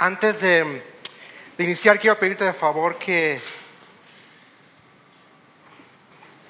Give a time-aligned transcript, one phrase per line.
[0.00, 0.80] Antes de,
[1.58, 3.40] iniciar, quiero pedirte de favor que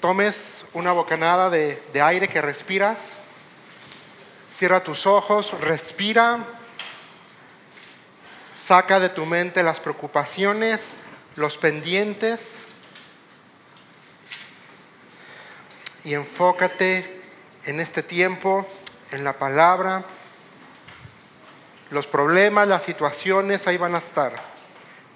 [0.00, 3.22] tomes una bocanada de, aire que respiras.
[4.50, 6.45] Cierra tus ojos, respira.
[8.54, 10.96] Saca de tu mente las preocupaciones,
[11.35, 12.67] los pendientes
[16.05, 17.23] y enfócate
[17.65, 18.69] en este tiempo,
[19.10, 20.05] en la palabra.
[21.91, 24.32] Los problemas, las situaciones ahí van a estar,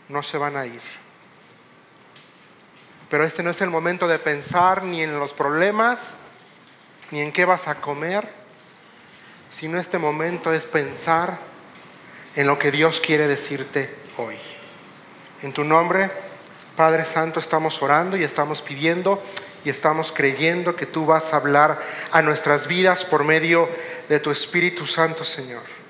[0.09, 0.81] no se van a ir.
[3.11, 6.17] Pero este no es el momento de pensar ni en los problemas,
[7.11, 8.27] ni en qué vas a comer,
[9.51, 11.37] sino este momento es pensar
[12.37, 14.37] en lo que Dios quiere decirte hoy.
[15.43, 16.11] En tu nombre,
[16.75, 19.23] Padre Santo, estamos orando y estamos pidiendo
[19.63, 21.79] y estamos creyendo que tú vas a hablar
[22.13, 23.69] a nuestras vidas por medio
[24.09, 25.82] de tu Espíritu Santo, Señor.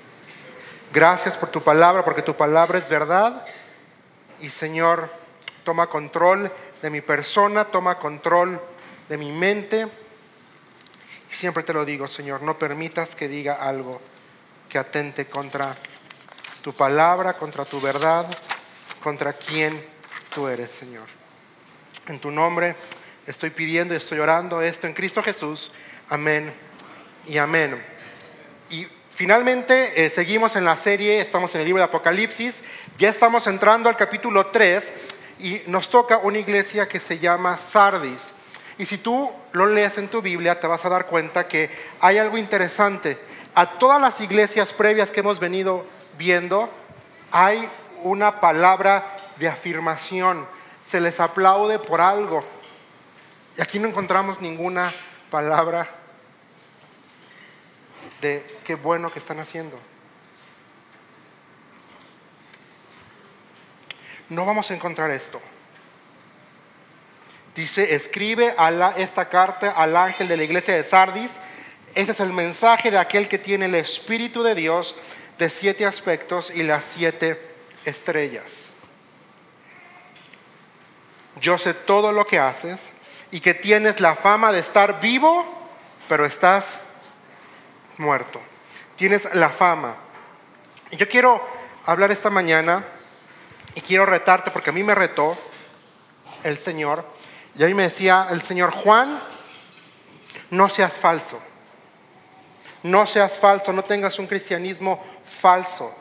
[0.93, 3.43] Gracias por tu palabra, porque tu palabra es verdad.
[4.41, 5.09] Y Señor,
[5.63, 6.51] toma control
[6.83, 8.61] de mi persona, toma control
[9.09, 9.87] de mi mente.
[11.31, 13.99] Y siempre te lo digo, Señor, no permitas que diga algo
[14.69, 15.75] que atente contra
[16.61, 18.27] tu palabra, contra tu verdad,
[19.01, 19.83] contra quien
[20.31, 21.07] tú eres, Señor.
[22.05, 22.75] En tu nombre
[23.25, 25.71] estoy pidiendo y estoy orando esto en Cristo Jesús.
[26.09, 26.53] Amén
[27.25, 27.83] y amén.
[28.69, 32.63] Y finalmente eh, seguimos en la serie, estamos en el libro de Apocalipsis,
[32.97, 34.93] ya estamos entrando al capítulo 3
[35.39, 38.33] y nos toca una iglesia que se llama Sardis.
[38.77, 41.69] Y si tú lo lees en tu Biblia, te vas a dar cuenta que
[42.01, 43.17] hay algo interesante.
[43.55, 45.85] A todas las iglesias previas que hemos venido
[46.17, 46.69] viendo,
[47.31, 47.69] hay
[48.01, 49.05] una palabra
[49.37, 50.47] de afirmación.
[50.81, 52.43] Se les aplaude por algo.
[53.57, 54.91] Y aquí no encontramos ninguna
[55.29, 55.87] palabra
[58.21, 59.77] de qué bueno que están haciendo.
[64.29, 65.41] No vamos a encontrar esto.
[67.55, 71.37] Dice, escribe a esta carta al ángel de la iglesia de Sardis.
[71.93, 74.95] Este es el mensaje de aquel que tiene el Espíritu de Dios
[75.37, 77.39] de siete aspectos y las siete
[77.85, 78.69] estrellas.
[81.39, 82.93] Yo sé todo lo que haces
[83.31, 85.45] y que tienes la fama de estar vivo,
[86.07, 86.81] pero estás
[87.97, 88.39] muerto.
[88.95, 89.95] Tienes la fama.
[90.91, 91.45] Y yo quiero
[91.85, 92.83] hablar esta mañana
[93.75, 95.37] y quiero retarte porque a mí me retó
[96.43, 97.05] el Señor.
[97.57, 99.19] Y a mí me decía el Señor, Juan,
[100.51, 101.41] no seas falso.
[102.83, 105.95] No seas falso, no tengas un cristianismo falso.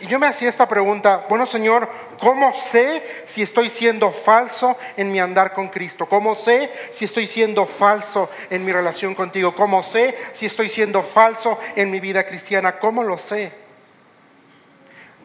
[0.00, 1.88] Y yo me hacía esta pregunta, bueno Señor,
[2.20, 6.06] ¿cómo sé si estoy siendo falso en mi andar con Cristo?
[6.06, 9.56] ¿Cómo sé si estoy siendo falso en mi relación contigo?
[9.56, 12.78] ¿Cómo sé si estoy siendo falso en mi vida cristiana?
[12.78, 13.50] ¿Cómo lo sé?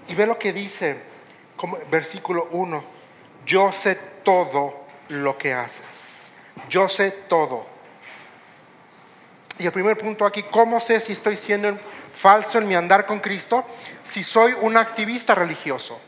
[0.07, 0.97] Y ve lo que dice,
[1.55, 2.83] como, versículo 1,
[3.45, 6.31] yo sé todo lo que haces.
[6.67, 7.65] Yo sé todo.
[9.59, 11.77] Y el primer punto aquí, ¿cómo sé si estoy siendo
[12.13, 13.65] falso en mi andar con Cristo
[14.03, 15.99] si soy un activista religioso.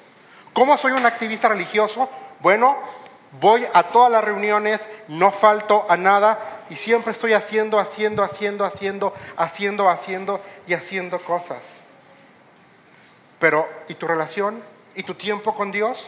[0.53, 2.09] ¿Cómo soy un activista religioso?
[2.39, 2.77] Bueno,
[3.41, 6.39] voy a todas las reuniones, no falto a nada
[6.69, 11.81] y siempre estoy haciendo, haciendo, haciendo, haciendo, haciendo, haciendo y haciendo cosas.
[13.39, 14.63] Pero, ¿y tu relación?
[14.95, 16.07] ¿Y tu tiempo con Dios?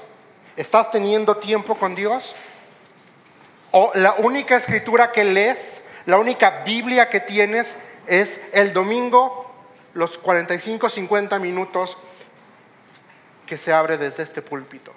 [0.56, 2.36] ¿Estás teniendo tiempo con Dios?
[3.72, 7.78] ¿O la única escritura que lees, la única Biblia que tienes
[8.08, 9.47] es el domingo
[9.98, 11.98] los 45, 50 minutos
[13.48, 14.94] que se abre desde este púlpito.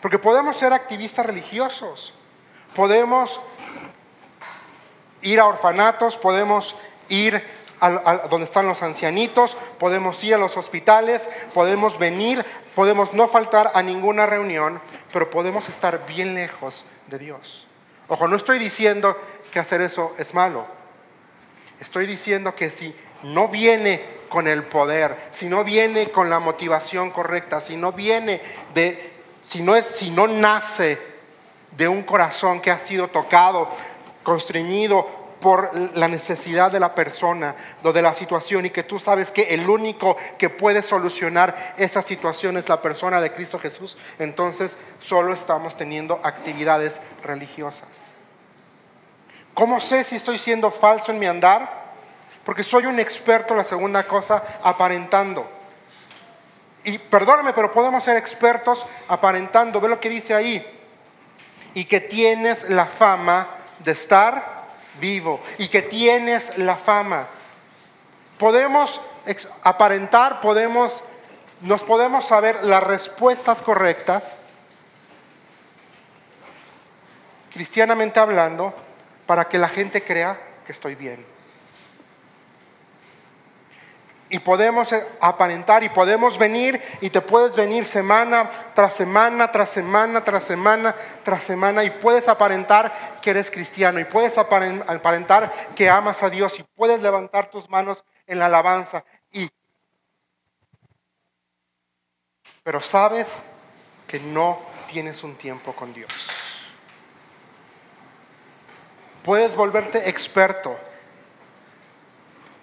[0.00, 2.14] Porque podemos ser activistas religiosos,
[2.74, 3.40] podemos
[5.22, 6.76] ir a orfanatos, podemos
[7.08, 7.40] ir
[7.80, 12.44] a, donde están los ancianitos, podemos ir a los hospitales, podemos venir,
[12.74, 14.80] podemos no faltar a ninguna reunión,
[15.12, 17.68] pero podemos estar bien lejos de Dios.
[18.08, 19.16] Ojo, no estoy diciendo
[19.52, 20.77] que hacer eso es malo.
[21.80, 27.10] Estoy diciendo que si no viene con el poder, si no viene con la motivación
[27.10, 28.40] correcta, si no viene
[28.74, 30.98] de, si no es, si no nace
[31.76, 33.68] de un corazón que ha sido tocado,
[34.22, 39.30] constreñido por la necesidad de la persona o de la situación y que tú sabes
[39.30, 44.76] que el único que puede solucionar esa situación es la persona de Cristo Jesús, entonces
[45.00, 48.17] solo estamos teniendo actividades religiosas.
[49.58, 51.68] ¿Cómo sé si estoy siendo falso en mi andar?
[52.44, 55.50] Porque soy un experto, la segunda cosa, aparentando.
[56.84, 59.80] Y perdóname, pero podemos ser expertos aparentando.
[59.80, 60.64] Ve lo que dice ahí.
[61.74, 63.48] Y que tienes la fama
[63.80, 64.44] de estar
[65.00, 65.40] vivo.
[65.58, 67.26] Y que tienes la fama.
[68.38, 69.00] Podemos
[69.64, 71.02] aparentar, podemos,
[71.62, 74.38] nos podemos saber las respuestas correctas,
[77.52, 78.72] cristianamente hablando,
[79.28, 81.22] para que la gente crea que estoy bien.
[84.30, 89.68] Y podemos eh, aparentar y podemos venir y te puedes venir semana tras semana, tras
[89.68, 92.90] semana, tras semana, tras semana y puedes aparentar
[93.20, 98.02] que eres cristiano y puedes aparentar que amas a Dios y puedes levantar tus manos
[98.26, 99.50] en la alabanza y
[102.62, 103.40] pero sabes
[104.06, 104.58] que no
[104.90, 106.37] tienes un tiempo con Dios.
[109.22, 110.76] Puedes volverte experto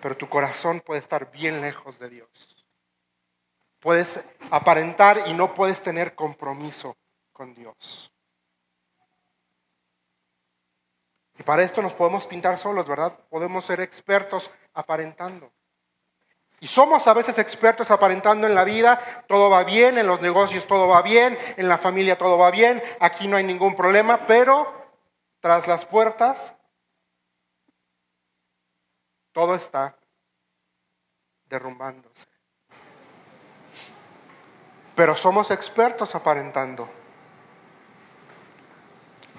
[0.05, 2.29] pero tu corazón puede estar bien lejos de Dios.
[3.79, 6.95] Puedes aparentar y no puedes tener compromiso
[7.33, 8.11] con Dios.
[11.39, 13.19] Y para esto nos podemos pintar solos, ¿verdad?
[13.31, 15.51] Podemos ser expertos aparentando.
[16.59, 20.67] Y somos a veces expertos aparentando en la vida, todo va bien, en los negocios
[20.67, 24.84] todo va bien, en la familia todo va bien, aquí no hay ningún problema, pero
[25.45, 26.55] tras las puertas
[29.31, 29.95] todo está
[31.45, 32.25] derrumbándose.
[34.95, 36.89] Pero somos expertos aparentando.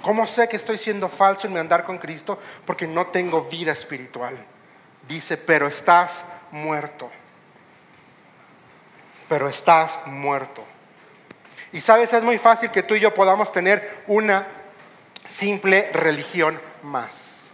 [0.00, 2.38] ¿Cómo sé que estoy siendo falso en mi andar con Cristo?
[2.64, 4.38] Porque no tengo vida espiritual.
[5.08, 7.10] Dice, pero estás muerto.
[9.28, 10.62] Pero estás muerto.
[11.72, 14.65] Y sabes, es muy fácil que tú y yo podamos tener una
[15.28, 17.50] simple religión más.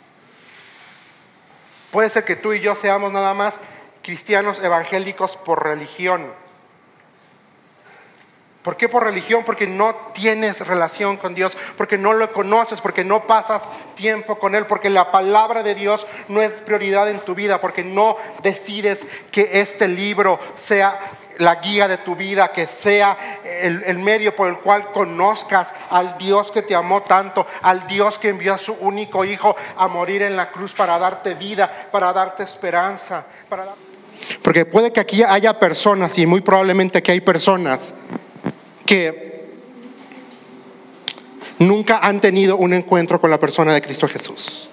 [1.91, 3.61] Puede ser que tú y yo seamos nada más
[4.03, 6.33] cristianos evangélicos por religión.
[8.63, 9.43] ¿Por qué por religión?
[9.45, 14.55] Porque no tienes relación con Dios, porque no lo conoces, porque no pasas tiempo con
[14.55, 19.05] Él, porque la palabra de Dios no es prioridad en tu vida, porque no decides
[19.33, 20.99] que este libro sea
[21.39, 23.17] la guía de tu vida, que sea
[23.63, 28.31] el, medio por el cual conozcas al Dios que te amó tanto, al Dios que
[28.31, 32.43] envió a su único Hijo a morir en la cruz para darte vida, para darte
[32.43, 33.25] esperanza.
[34.43, 37.95] Porque puede que aquí haya personas, y muy probablemente que hay personas,
[38.85, 39.51] que
[41.59, 44.71] nunca han tenido un encuentro con la persona de Cristo Jesús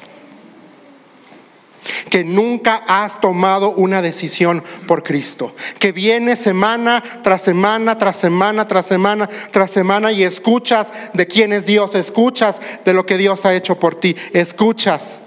[2.10, 8.68] que nunca has tomado una decisión por Cristo, que viene semana tras semana, tras semana,
[8.68, 13.46] tras semana, tras semana y escuchas de quién es Dios, escuchas de lo que Dios
[13.46, 15.22] ha hecho por ti, escuchas,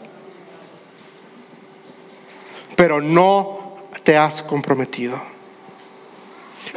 [2.77, 5.32] pero no te has comprometido.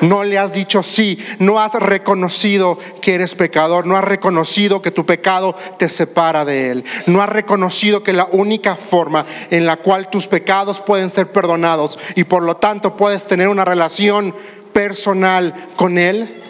[0.02, 4.92] No le has dicho sí, no has reconocido que eres pecador, no has reconocido que
[4.92, 9.78] tu pecado te separa de Él, no has reconocido que la única forma en la
[9.78, 14.36] cual tus pecados pueden ser perdonados y por lo tanto puedes tener una relación
[14.74, 16.42] personal con Él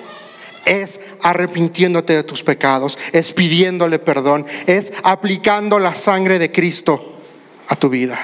[0.65, 7.13] es arrepintiéndote de tus pecados, es pidiéndole perdón, es aplicando la sangre de Cristo
[7.67, 8.17] a tu vida.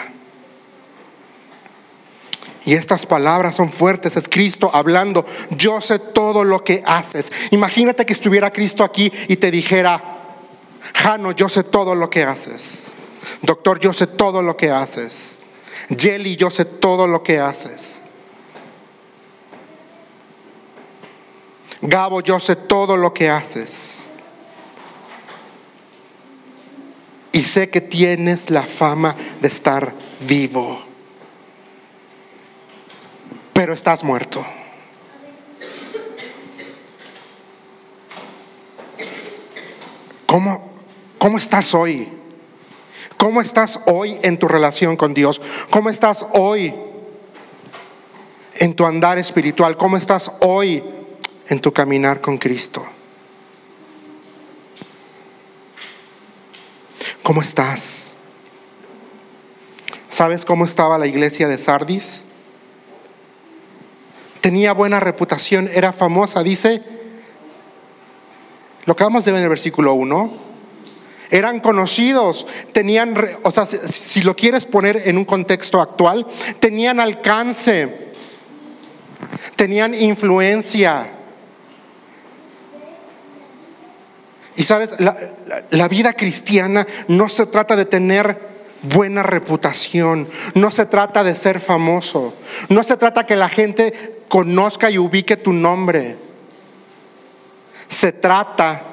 [2.64, 7.32] Y estas palabras son fuertes, es Cristo hablando, yo sé todo lo que haces.
[7.50, 10.38] Imagínate que estuviera Cristo aquí y te dijera,
[10.94, 12.94] Jano, yo sé todo lo que haces.
[13.42, 15.40] Doctor, yo sé todo lo que haces.
[15.98, 18.04] Jelly, yo sé todo lo que haces.
[21.82, 24.06] Gabo, yo sé todo lo que haces.
[27.32, 30.91] Y sé que tienes la fama de estar vivo
[33.62, 34.44] pero estás muerto.
[40.26, 40.72] ¿Cómo,
[41.20, 42.10] ¿Cómo estás hoy?
[43.18, 45.40] ¿Cómo estás hoy en tu relación con Dios?
[45.70, 46.74] ¿Cómo estás hoy
[48.56, 49.78] en tu andar espiritual?
[49.78, 50.84] ¿Cómo estás hoy
[51.48, 52.84] en tu caminar con Cristo?
[57.22, 58.16] ¿Cómo estás?
[60.10, 62.24] ¿Sabes cómo estaba la iglesia de Sardis?
[64.42, 66.82] Tenía buena reputación, era famosa, dice,
[68.86, 70.52] lo que vamos de ver en el versículo 1,
[71.30, 76.28] eran conocidos, tenían, o sea, si lo quieres poner en un contexto actual,
[76.60, 78.12] tenían alcance,
[79.56, 81.10] tenían influencia.
[84.58, 85.16] Y sabes, la,
[85.70, 88.51] la, vida cristiana no se trata de tener
[88.84, 92.34] buena reputación, no se trata de ser famoso,
[92.70, 96.16] no se trata que la gente conozca y ubique tu nombre.
[97.88, 98.84] Se trata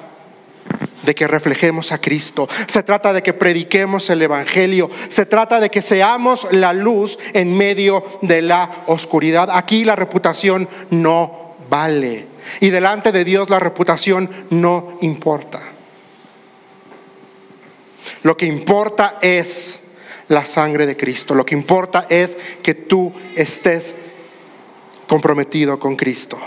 [1.03, 2.47] de que reflejemos a Cristo.
[2.67, 4.89] Se trata de que prediquemos el Evangelio.
[5.07, 9.49] Se trata de que seamos la luz en medio de la oscuridad.
[9.51, 12.27] Aquí la reputación no vale.
[12.59, 15.59] Y delante de Dios la reputación no importa.
[18.23, 19.81] Lo que importa es
[20.27, 21.35] la sangre de Cristo.
[21.35, 23.95] Lo que importa es que tú estés
[25.07, 26.37] comprometido con Cristo.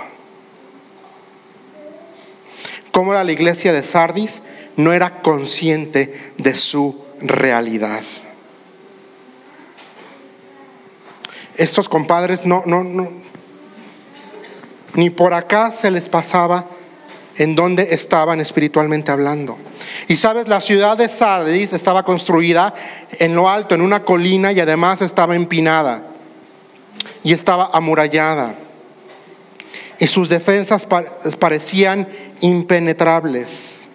[2.92, 4.42] ¿Cómo era la iglesia de Sardis?
[4.76, 8.02] No era consciente de su realidad.
[11.56, 13.10] Estos compadres no, no, no,
[14.94, 16.66] ni por acá se les pasaba
[17.36, 19.58] en donde estaban espiritualmente hablando.
[20.08, 22.74] Y sabes, la ciudad de Sardis estaba construida
[23.18, 26.04] en lo alto, en una colina y además estaba empinada
[27.22, 28.56] y estaba amurallada.
[29.98, 30.86] Y sus defensas
[31.38, 32.08] parecían
[32.40, 33.90] impenetrables.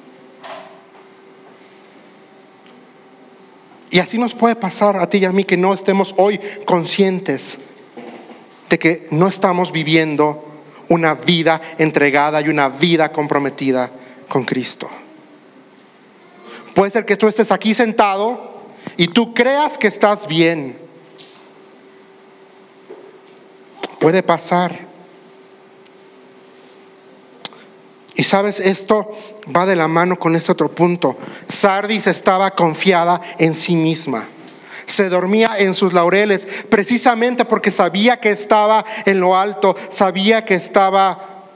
[3.90, 7.60] Y así nos puede pasar a ti y a mí que no estemos hoy conscientes
[8.70, 10.44] de que no estamos viviendo
[10.90, 13.90] una vida entregada y una vida comprometida
[14.28, 14.90] con Cristo.
[16.78, 18.40] Puede ser que tú estés aquí sentado
[18.98, 20.78] y tú creas que estás bien.
[24.00, 24.86] Puede pasar.
[28.14, 29.10] Y sabes, esto
[29.56, 31.18] va de la mano con ese otro punto.
[31.48, 34.28] Sardis estaba confiada en sí misma.
[34.86, 40.54] Se dormía en sus laureles precisamente porque sabía que estaba en lo alto, sabía que
[40.54, 41.48] estaba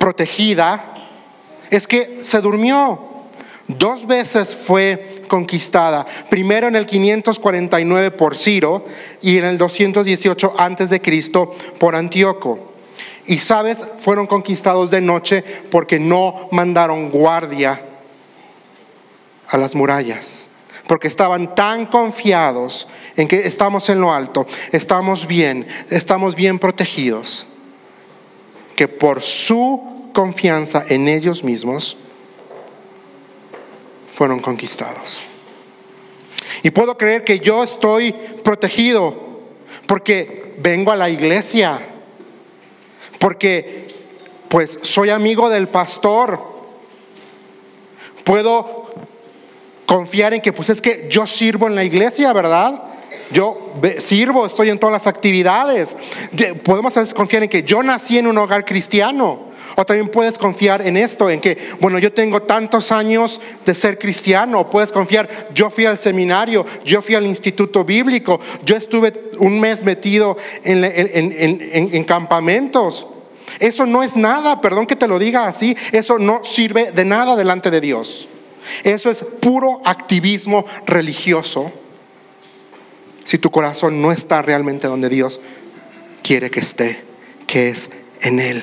[0.00, 0.92] protegida.
[1.70, 3.03] Es que se durmió.
[3.66, 6.06] Dos veces fue conquistada.
[6.28, 8.84] Primero en el 549 por Ciro
[9.22, 12.72] y en el 218 antes de Cristo por Antíoco.
[13.26, 17.80] Y sabes, fueron conquistados de noche porque no mandaron guardia
[19.48, 20.50] a las murallas.
[20.86, 27.46] Porque estaban tan confiados en que estamos en lo alto, estamos bien, estamos bien protegidos,
[28.76, 31.96] que por su confianza en ellos mismos
[34.14, 35.24] fueron conquistados.
[36.62, 39.14] Y puedo creer que yo estoy protegido
[39.86, 41.80] porque vengo a la iglesia
[43.18, 43.88] porque
[44.48, 46.38] pues soy amigo del pastor.
[48.22, 48.90] Puedo
[49.86, 52.82] confiar en que pues es que yo sirvo en la iglesia, ¿verdad?
[53.32, 55.96] Yo sirvo, estoy en todas las actividades.
[56.62, 59.53] Podemos confiar en que yo nací en un hogar cristiano.
[59.76, 63.98] O también puedes confiar en esto, en que, bueno, yo tengo tantos años de ser
[63.98, 64.70] cristiano.
[64.70, 69.82] Puedes confiar, yo fui al seminario, yo fui al instituto bíblico, yo estuve un mes
[69.84, 73.06] metido en, en campamentos.
[73.58, 77.36] Eso no es nada, perdón que te lo diga así, eso no sirve de nada
[77.36, 78.28] delante de Dios.
[78.82, 81.70] Eso es puro activismo religioso
[83.24, 85.40] si tu corazón no está realmente donde Dios
[86.22, 87.02] quiere que esté,
[87.46, 87.90] que es
[88.20, 88.62] en Él.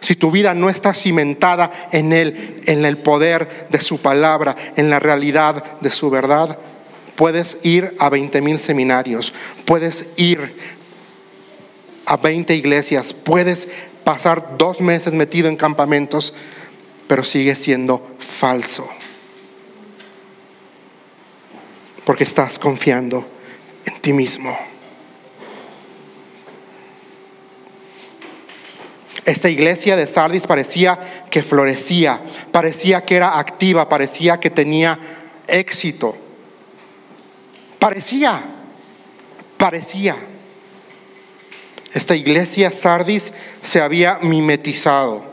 [0.00, 4.90] Si tu vida no está cimentada en Él, en el poder de su palabra, en
[4.90, 6.58] la realidad de su verdad,
[7.16, 9.32] puedes ir a 20 mil seminarios,
[9.64, 10.54] puedes ir
[12.06, 13.68] a 20 iglesias, puedes
[14.04, 16.32] pasar dos meses metido en campamentos,
[17.06, 18.88] pero sigue siendo falso.
[22.04, 23.28] Porque estás confiando
[23.84, 24.56] en ti mismo.
[29.28, 32.18] Esta iglesia de Sardis parecía que florecía,
[32.50, 34.98] parecía que era activa, parecía que tenía
[35.46, 36.16] éxito.
[37.78, 38.40] Parecía,
[39.58, 40.16] parecía.
[41.92, 45.26] Esta iglesia Sardis se había mimetizado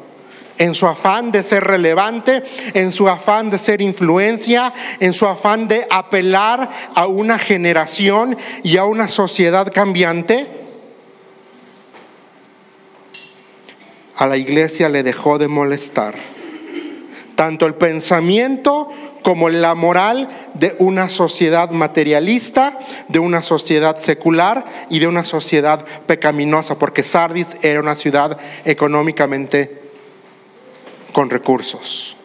[0.58, 5.70] en su afán de ser relevante, en su afán de ser influencia, en su afán
[5.70, 10.65] de apelar a una generación y a una sociedad cambiante.
[14.18, 16.16] A la iglesia le dejó de molestar
[17.36, 18.90] tanto el pensamiento
[19.22, 25.86] como la moral de una sociedad materialista, de una sociedad secular y de una sociedad
[26.06, 29.82] pecaminosa, porque Sardis era una ciudad económicamente
[31.12, 32.16] con recursos.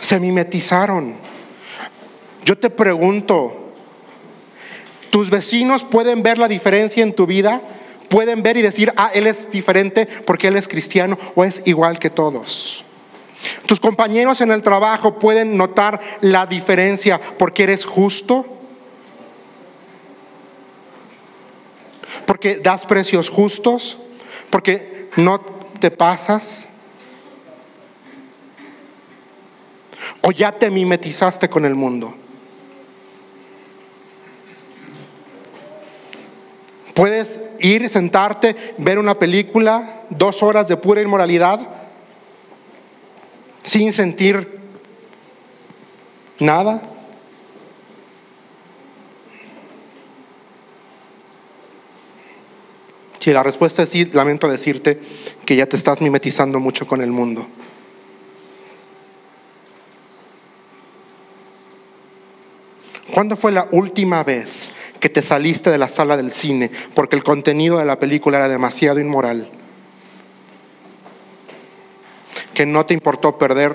[0.00, 1.16] Se mimetizaron.
[2.44, 3.72] Yo te pregunto,
[5.10, 7.60] ¿tus vecinos pueden ver la diferencia en tu vida?
[8.08, 11.98] ¿Pueden ver y decir, ah, él es diferente porque él es cristiano o es igual
[11.98, 12.84] que todos?
[13.66, 18.46] Tus compañeros en el trabajo pueden notar la diferencia porque eres justo,
[22.26, 23.98] porque das precios justos,
[24.50, 26.68] porque no te pasas?
[30.22, 32.16] ¿O ya te mimetizaste con el mundo?
[36.96, 41.60] Puedes ir, sentarte, ver una película, dos horas de pura inmoralidad,
[43.62, 44.58] sin sentir
[46.38, 46.80] nada.
[53.20, 54.98] Si la respuesta es sí, lamento decirte
[55.44, 57.46] que ya te estás mimetizando mucho con el mundo.
[63.16, 67.24] ¿Cuándo fue la última vez que te saliste de la sala del cine porque el
[67.24, 69.48] contenido de la película era demasiado inmoral?
[72.52, 73.74] Que no te importó perder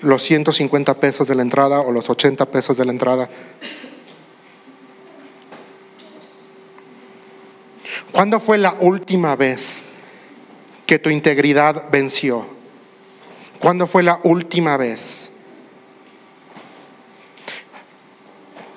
[0.00, 3.28] los 150 pesos de la entrada o los 80 pesos de la entrada.
[8.10, 9.82] ¿Cuándo fue la última vez
[10.86, 12.46] que tu integridad venció?
[13.58, 15.32] ¿Cuándo fue la última vez?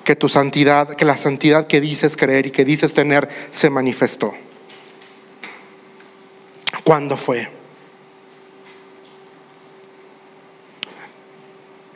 [0.04, 4.34] Que tu santidad, que la santidad que dices creer y que dices tener se manifestó.
[6.84, 7.48] ¿Cuándo fue?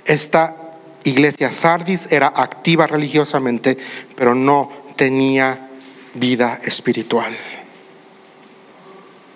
[0.06, 0.56] Esta
[1.04, 3.76] iglesia Sardis era activa religiosamente,
[4.16, 5.68] pero no tenía
[6.14, 7.36] vida espiritual.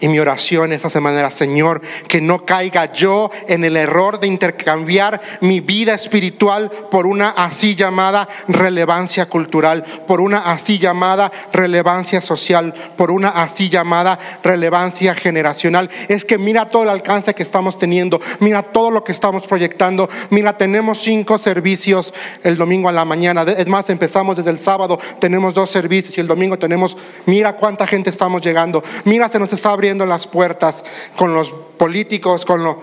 [0.03, 4.27] Y mi oración esta semana era, Señor, que no caiga yo en el error de
[4.27, 12.21] intercambiar mi vida espiritual por una así llamada relevancia cultural, por una así llamada relevancia
[12.21, 15.89] social, por una así llamada relevancia generacional.
[16.09, 20.11] Es que mira todo el alcance que estamos teniendo, mira todo lo que estamos proyectando,
[20.31, 23.43] mira, tenemos cinco servicios el domingo a la mañana.
[23.43, 27.87] Es más, empezamos desde el sábado, tenemos dos servicios y el domingo tenemos, mira cuánta
[27.87, 30.85] gente estamos llegando, mira, se nos está abriendo las puertas
[31.17, 32.83] con los políticos, con lo...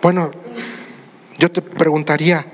[0.00, 0.30] Bueno,
[1.38, 2.44] yo te preguntaría,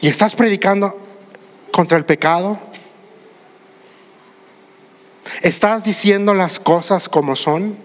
[0.00, 0.98] ¿y estás predicando
[1.72, 2.58] contra el pecado?
[5.42, 7.76] ¿Estás diciendo las cosas como son,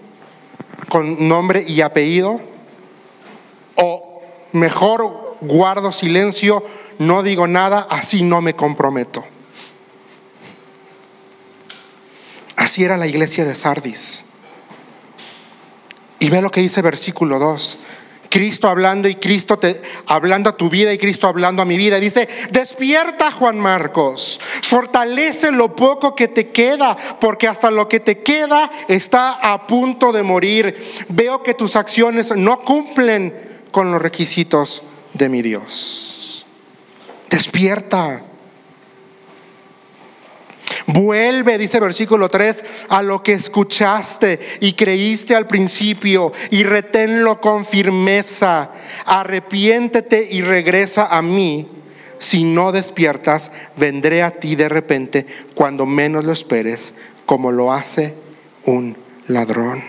[0.88, 2.40] con nombre y apellido?
[3.76, 6.64] ¿O mejor guardo silencio,
[6.98, 9.24] no digo nada, así no me comprometo?
[12.60, 14.26] Así era la iglesia de Sardis.
[16.18, 17.78] Y ve lo que dice versículo 2.
[18.28, 19.58] Cristo hablando y Cristo
[20.06, 21.98] hablando a tu vida y Cristo hablando a mi vida.
[21.98, 28.18] Dice, despierta Juan Marcos, fortalece lo poco que te queda, porque hasta lo que te
[28.18, 31.06] queda está a punto de morir.
[31.08, 34.82] Veo que tus acciones no cumplen con los requisitos
[35.14, 36.44] de mi Dios.
[37.30, 38.24] Despierta.
[40.92, 47.64] Vuelve, dice versículo 3, a lo que escuchaste y creíste al principio y reténlo con
[47.64, 48.70] firmeza.
[49.06, 51.68] Arrepiéntete y regresa a mí.
[52.18, 56.92] Si no despiertas, vendré a ti de repente cuando menos lo esperes,
[57.24, 58.14] como lo hace
[58.64, 58.96] un
[59.28, 59.82] ladrón.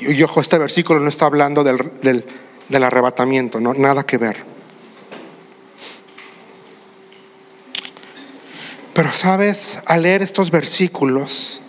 [0.00, 2.24] Y ojo, este versículo no está hablando del,
[2.68, 4.49] del arrebatamiento, no, nada que ver.
[9.00, 11.62] Pero sabes, al leer estos versículos,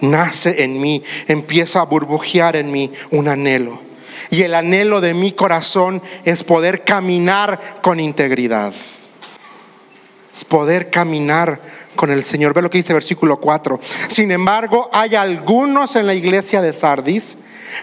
[0.00, 3.82] nace en mí, empieza a burbujear en mí un anhelo.
[4.30, 8.72] Y el anhelo de mi corazón es poder caminar con integridad.
[10.32, 11.60] Es poder caminar
[11.94, 12.54] con el Señor.
[12.54, 13.78] Ve lo que dice versículo 4.
[14.08, 17.36] Sin embargo, hay algunos en la iglesia de Sardis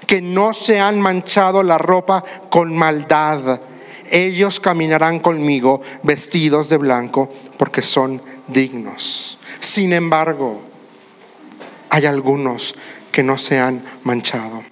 [0.07, 3.61] que no se han manchado la ropa con maldad.
[4.13, 9.39] Ellos caminarán conmigo vestidos de blanco porque son dignos.
[9.59, 10.61] Sin embargo,
[11.89, 12.75] hay algunos
[13.11, 14.63] que no se han manchado.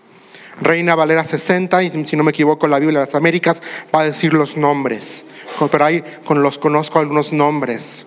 [0.61, 4.05] Reina Valera 60, y si no me equivoco, la Biblia de las Américas va a
[4.05, 5.25] decir los nombres,
[5.71, 8.05] pero ahí con los conozco algunos nombres.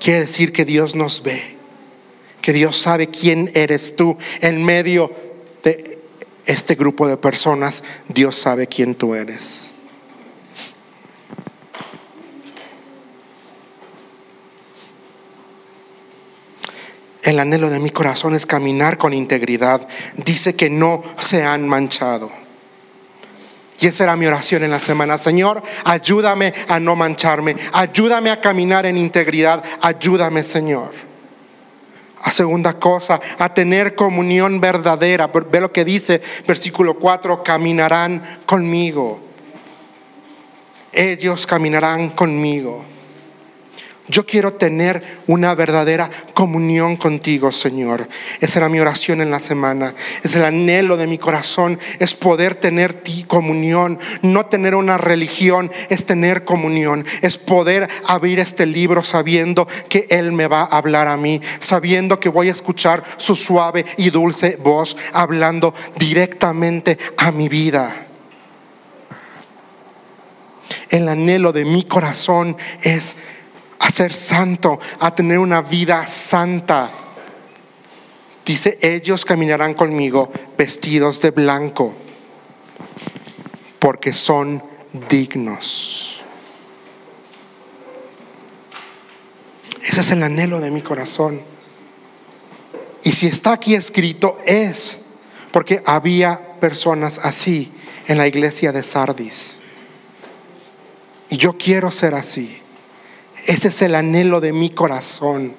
[0.00, 1.40] Quiere decir que Dios nos ve,
[2.40, 5.12] que Dios sabe quién eres tú en medio
[5.62, 6.00] de
[6.44, 7.84] este grupo de personas.
[8.08, 9.75] Dios sabe quién tú eres.
[17.26, 19.88] El anhelo de mi corazón es caminar con integridad.
[20.16, 22.30] Dice que no se han manchado.
[23.80, 25.18] Y esa era mi oración en la semana.
[25.18, 27.56] Señor, ayúdame a no mancharme.
[27.72, 29.64] Ayúdame a caminar en integridad.
[29.80, 30.92] Ayúdame, Señor.
[32.22, 35.26] A segunda cosa, a tener comunión verdadera.
[35.26, 39.20] Ve lo que dice versículo 4, caminarán conmigo.
[40.92, 42.95] ellos caminarán conmigo.
[44.08, 48.08] Yo quiero tener una verdadera comunión contigo, Señor.
[48.40, 49.94] Esa era mi oración en la semana.
[50.22, 55.72] Es el anhelo de mi corazón, es poder tener ti comunión, no tener una religión,
[55.88, 61.08] es tener comunión, es poder abrir este libro sabiendo que Él me va a hablar
[61.08, 67.32] a mí, sabiendo que voy a escuchar su suave y dulce voz hablando directamente a
[67.32, 68.06] mi vida.
[70.90, 73.16] El anhelo de mi corazón es
[73.78, 76.90] a ser santo, a tener una vida santa.
[78.44, 81.94] Dice, ellos caminarán conmigo vestidos de blanco,
[83.78, 84.62] porque son
[85.08, 86.24] dignos.
[89.82, 91.40] Ese es el anhelo de mi corazón.
[93.02, 94.98] Y si está aquí escrito es
[95.52, 97.72] porque había personas así
[98.06, 99.60] en la iglesia de Sardis.
[101.30, 102.62] Y yo quiero ser así.
[103.46, 105.54] Ese es el anhelo de mi corazón.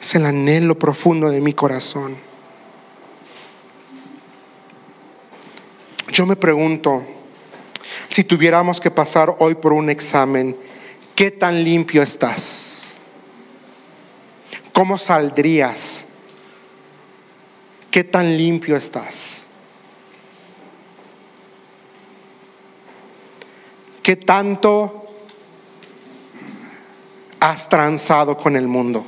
[0.00, 2.16] Es el anhelo profundo de mi corazón.
[6.10, 7.04] Yo me pregunto,
[8.08, 10.56] si tuviéramos que pasar hoy por un examen,
[11.14, 12.94] ¿qué tan limpio estás?
[14.72, 16.06] ¿Cómo saldrías?
[17.90, 19.48] ¿Qué tan limpio estás?
[24.02, 25.01] ¿Qué tanto
[27.42, 29.04] has transado con el mundo?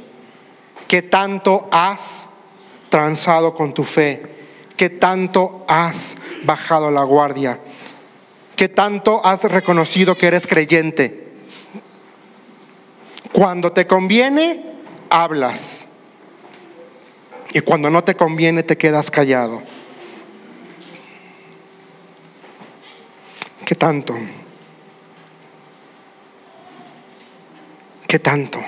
[0.89, 2.29] ¿Qué tanto has
[2.89, 4.23] transado con tu fe?
[4.77, 7.61] ¿Qué tanto has bajado la guardia?
[8.57, 11.29] ¿Qué tanto has reconocido que eres creyente?
[13.33, 14.65] Cuando te conviene,
[15.11, 15.87] hablas.
[17.53, 19.63] Y cuando no te conviene, te quedas callado.
[23.65, 24.17] ¿Qué tanto?
[28.07, 28.61] ¿Qué tanto?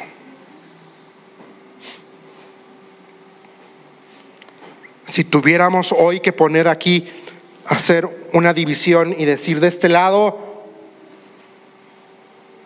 [5.04, 7.08] Si tuviéramos hoy que poner aquí,
[7.66, 10.64] hacer una división y decir de este lado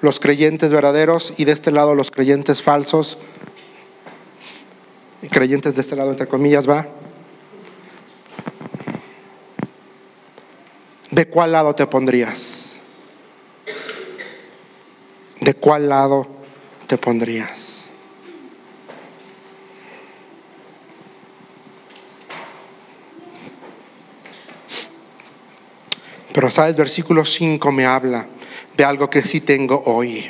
[0.01, 3.19] los creyentes verdaderos y de este lado los creyentes falsos,
[5.23, 6.87] y creyentes de este lado entre comillas va,
[11.11, 12.81] ¿de cuál lado te pondrías?
[15.41, 16.40] ¿De cuál lado
[16.91, 17.87] te pondrías?
[26.33, 28.27] Pero sabes, versículo 5 me habla
[28.77, 30.29] de algo que sí tengo hoy.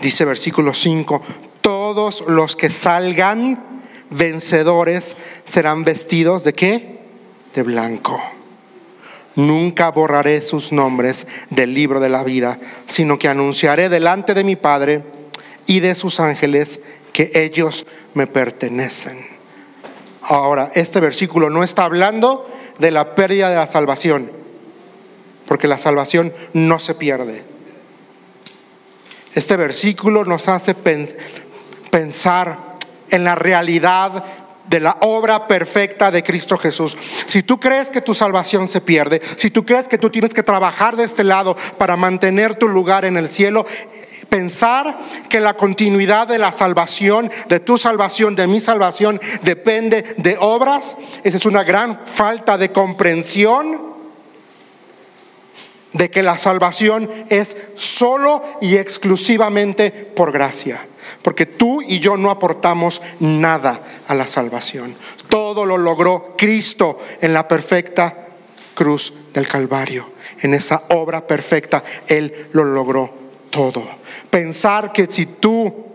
[0.00, 1.22] Dice versículo 5,
[1.60, 6.98] todos los que salgan vencedores serán vestidos de qué?
[7.54, 8.20] De blanco.
[9.36, 14.56] Nunca borraré sus nombres del libro de la vida, sino que anunciaré delante de mi
[14.56, 15.19] Padre
[15.66, 16.80] y de sus ángeles
[17.12, 19.18] que ellos me pertenecen.
[20.22, 22.46] Ahora, este versículo no está hablando
[22.78, 24.30] de la pérdida de la salvación,
[25.46, 27.44] porque la salvación no se pierde.
[29.34, 30.74] Este versículo nos hace
[31.90, 32.58] pensar
[33.10, 34.24] en la realidad
[34.68, 36.96] de la obra perfecta de Cristo Jesús.
[37.26, 40.42] Si tú crees que tu salvación se pierde, si tú crees que tú tienes que
[40.42, 43.66] trabajar de este lado para mantener tu lugar en el cielo,
[44.28, 50.36] pensar que la continuidad de la salvación, de tu salvación, de mi salvación, depende de
[50.40, 53.90] obras, esa es una gran falta de comprensión
[55.92, 60.86] de que la salvación es solo y exclusivamente por gracia.
[61.22, 64.94] Porque tú y yo no aportamos nada a la salvación.
[65.28, 68.28] Todo lo logró Cristo en la perfecta
[68.74, 70.10] cruz del Calvario.
[70.40, 73.12] En esa obra perfecta, Él lo logró
[73.50, 73.82] todo.
[74.30, 75.86] Pensar que si tú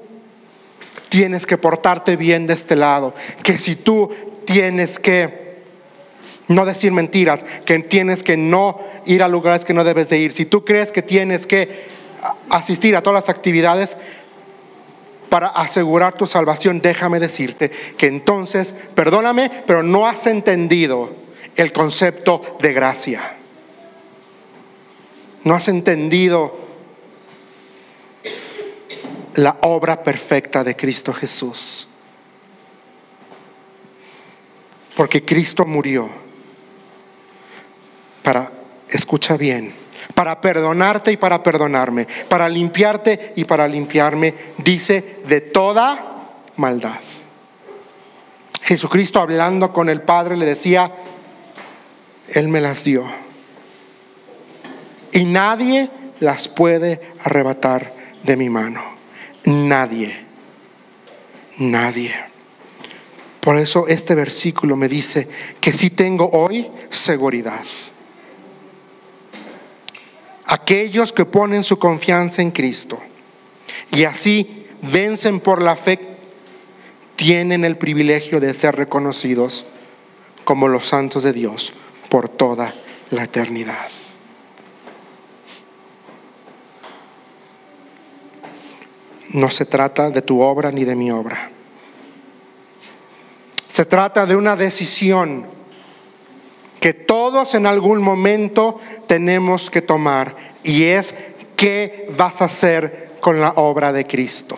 [1.09, 4.11] tienes que portarte bien de este lado, que si tú
[4.45, 5.45] tienes que
[6.47, 10.31] no decir mentiras, que tienes que no ir a lugares que no debes de ir,
[10.31, 11.87] si tú crees que tienes que
[12.49, 13.97] asistir a todas las actividades,
[15.35, 21.13] para asegurar tu salvación, déjame decirte que entonces, perdóname, pero no has entendido
[21.57, 23.19] el concepto de gracia.
[25.43, 26.57] No has entendido
[29.33, 31.89] la obra perfecta de Cristo Jesús.
[34.95, 36.07] Porque Cristo murió
[38.23, 38.53] para,
[38.87, 39.75] escucha bien,
[40.15, 46.99] para perdonarte y para perdonarme, para limpiarte y para limpiarme, dice, de toda maldad.
[48.63, 50.91] Jesucristo hablando con el Padre le decía,
[52.29, 53.05] Él me las dio.
[55.11, 58.81] Y nadie las puede arrebatar de mi mano.
[59.45, 60.25] Nadie,
[61.57, 62.11] nadie.
[63.39, 65.27] Por eso este versículo me dice
[65.61, 67.63] que sí tengo hoy seguridad.
[70.47, 72.99] Aquellos que ponen su confianza en Cristo
[73.91, 75.99] y así vencen por la fe,
[77.15, 79.65] tienen el privilegio de ser reconocidos
[80.43, 81.73] como los santos de Dios
[82.09, 82.75] por toda
[83.11, 83.89] la eternidad.
[89.29, 91.51] No se trata de tu obra ni de mi obra.
[93.67, 95.54] Se trata de una decisión
[96.85, 101.15] que todos en algún momento tenemos que tomar y es
[101.55, 104.55] qué vas a hacer con la obra de Cristo.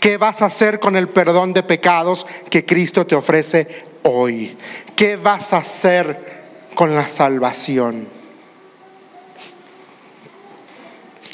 [0.00, 4.56] ¿Qué vas a hacer con el perdón de pecados que Cristo te ofrece hoy?
[4.96, 8.08] ¿Qué vas a hacer con la salvación?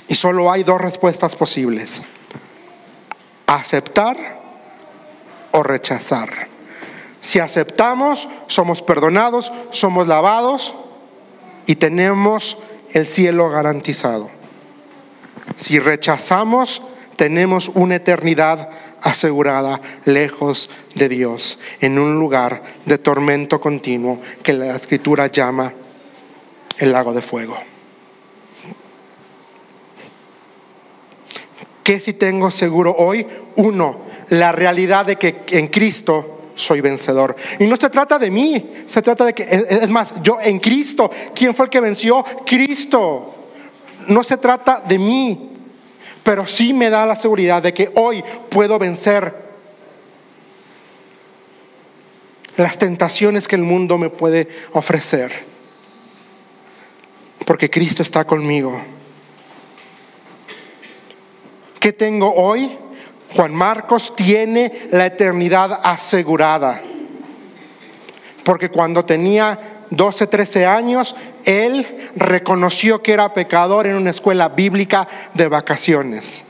[0.09, 2.03] Y solo hay dos respuestas posibles.
[3.47, 4.17] Aceptar
[5.53, 6.54] o rechazar.
[7.25, 10.75] Si aceptamos, somos perdonados, somos lavados
[11.65, 12.59] y tenemos
[12.93, 14.29] el cielo garantizado.
[15.57, 16.83] Si rechazamos,
[17.17, 18.69] tenemos una eternidad
[19.01, 25.73] asegurada lejos de Dios, en un lugar de tormento continuo que la escritura llama
[26.77, 27.57] el lago de fuego.
[31.83, 33.27] ¿Qué si tengo seguro hoy?
[33.57, 37.37] Uno, la realidad de que en Cristo soy vencedor.
[37.59, 41.11] Y no se trata de mí, se trata de que, es más, yo en Cristo,
[41.35, 42.25] ¿quién fue el que venció?
[42.47, 43.35] Cristo.
[44.09, 45.51] No se trata de mí,
[46.23, 49.45] pero sí me da la seguridad de que hoy puedo vencer
[52.57, 55.33] las tentaciones que el mundo me puede ofrecer.
[57.45, 58.81] Porque Cristo está conmigo.
[61.81, 62.79] ¿Qué tengo hoy?
[63.35, 66.81] Juan Marcos tiene la eternidad asegurada.
[68.45, 75.09] Porque cuando tenía 12, 13 años, él reconoció que era pecador en una escuela bíblica
[75.35, 76.45] de vacaciones.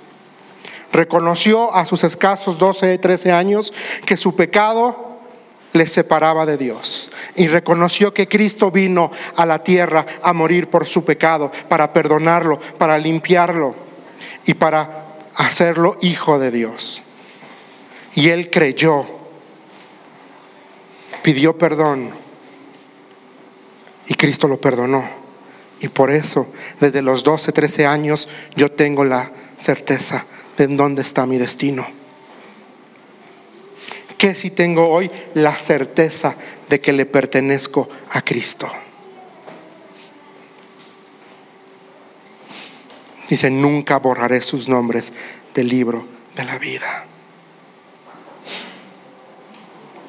[0.92, 3.72] Reconoció a sus escasos 12, 13 años
[4.04, 5.18] que su pecado
[5.72, 7.10] le separaba de Dios.
[7.34, 12.58] Y reconoció que Cristo vino a la tierra a morir por su pecado, para perdonarlo,
[12.78, 13.74] para limpiarlo
[14.46, 15.03] y para
[15.36, 17.02] hacerlo hijo de Dios.
[18.14, 19.06] Y él creyó,
[21.22, 22.12] pidió perdón
[24.06, 25.08] y Cristo lo perdonó.
[25.80, 26.46] Y por eso,
[26.80, 30.24] desde los 12, 13 años, yo tengo la certeza
[30.56, 31.86] de en dónde está mi destino.
[34.16, 36.36] Que si tengo hoy la certeza
[36.68, 38.68] de que le pertenezco a Cristo.
[43.28, 45.12] Dice, nunca borraré sus nombres
[45.54, 46.06] del libro
[46.36, 47.06] de la vida,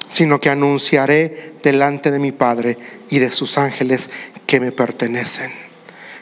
[0.09, 2.77] sino que anunciaré delante de mi Padre
[3.09, 4.09] y de sus ángeles
[4.45, 5.51] que me pertenecen.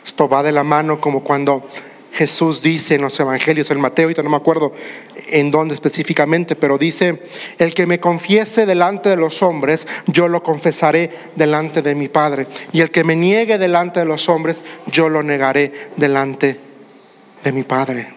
[0.05, 1.67] Esto va de la mano como cuando
[2.13, 4.71] Jesús dice en los evangelios, en Mateo, ahorita no me acuerdo
[5.29, 7.23] en dónde específicamente, pero dice,
[7.57, 12.45] el que me confiese delante de los hombres, yo lo confesaré delante de mi Padre.
[12.71, 16.59] Y el que me niegue delante de los hombres, yo lo negaré delante
[17.43, 18.13] de mi Padre.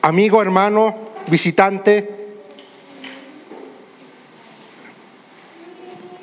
[0.00, 0.96] Amigo, hermano,
[1.28, 2.08] visitante,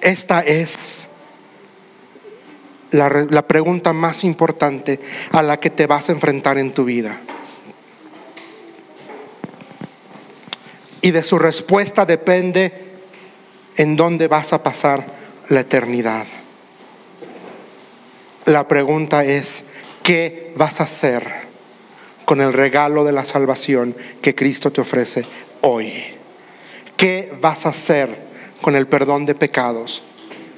[0.02, 1.08] esta es
[2.92, 5.00] la, la, pregunta más importante
[5.32, 7.22] a la que te vas a enfrentar en tu vida.
[11.02, 12.74] Y de su respuesta depende
[13.78, 15.06] en dónde vas a pasar
[15.48, 16.26] la eternidad.
[18.46, 19.64] La pregunta es,
[20.04, 21.26] ¿Qué vas a hacer
[22.26, 25.26] con el regalo de la salvación que Cristo te ofrece
[25.62, 25.92] hoy?
[26.98, 28.28] ¿Qué vas a hacer
[28.62, 30.04] con el perdón de pecados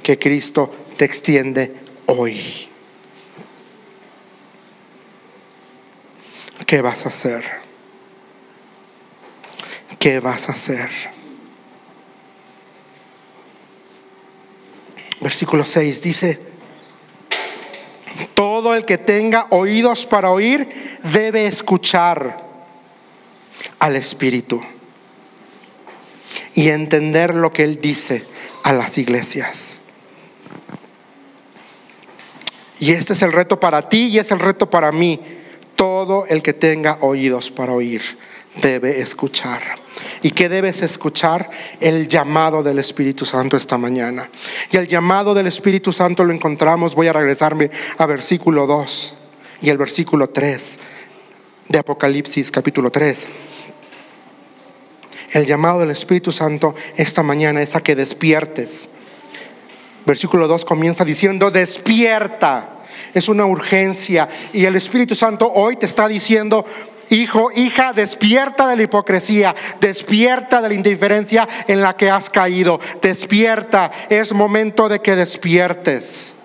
[0.03, 1.73] que Cristo te extiende
[2.07, 2.69] hoy?
[6.65, 7.43] ¿Qué vas a hacer?
[9.99, 10.89] ¿Qué vas a hacer?
[15.19, 16.50] Versículo 6 dice,
[18.33, 20.67] todo el que tenga oídos para oír
[21.03, 22.43] debe escuchar
[23.79, 24.61] al Espíritu
[26.53, 28.25] y entender lo que Él dice
[28.63, 29.81] a las iglesias.
[32.79, 35.19] Y este es el reto para ti y es el reto para mí.
[35.75, 38.01] Todo el que tenga oídos para oír
[38.61, 39.80] debe escuchar.
[40.23, 41.49] ¿Y qué debes escuchar?
[41.79, 44.29] El llamado del Espíritu Santo esta mañana.
[44.71, 49.17] Y el llamado del Espíritu Santo lo encontramos, voy a regresarme a versículo 2.
[49.63, 50.79] y el versículo 3
[51.67, 53.27] de Apocalipsis capítulo 3.
[55.33, 58.89] El llamado del Espíritu Santo esta mañana es a que despiertes.
[60.05, 62.69] Versículo 2 comienza diciendo, despierta.
[63.13, 64.27] Es una urgencia.
[64.53, 66.65] Y el Espíritu Santo hoy te está diciendo,
[67.11, 72.79] Hijo, hija, despierta de la hipocresía, despierta de la indiferencia en la que has caído,
[73.01, 76.37] despierta, es momento de que despiertes.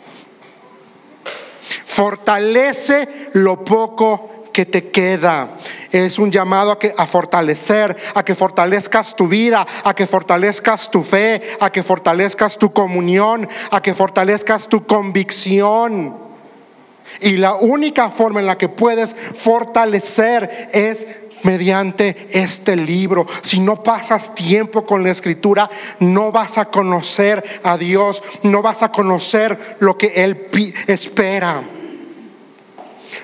[1.84, 5.50] Fortalece lo poco que te queda.
[5.92, 10.90] Es un llamado a, que, a fortalecer, a que fortalezcas tu vida, a que fortalezcas
[10.90, 16.25] tu fe, a que fortalezcas tu comunión, a que fortalezcas tu convicción.
[17.20, 21.06] Y la única forma en la que puedes fortalecer es
[21.42, 23.26] mediante este libro.
[23.42, 28.82] Si no pasas tiempo con la escritura, no vas a conocer a Dios, no vas
[28.82, 30.48] a conocer lo que Él
[30.86, 31.62] espera,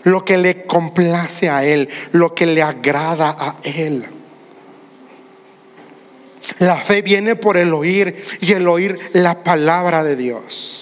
[0.04, 4.04] lo que le complace a Él, lo que le agrada a Él.
[6.58, 10.81] La fe viene por el oír y el oír la palabra de Dios.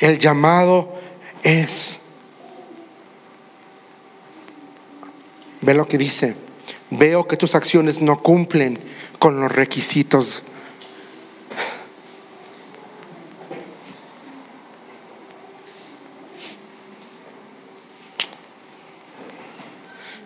[0.00, 0.94] El llamado
[1.42, 2.00] es,
[5.60, 6.34] ve lo que dice,
[6.88, 8.78] veo que tus acciones no cumplen
[9.18, 10.42] con los requisitos.